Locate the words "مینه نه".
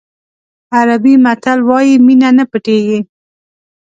2.05-2.45